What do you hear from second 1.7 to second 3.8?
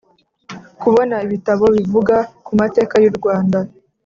bivuga ku mateka y’u rwanda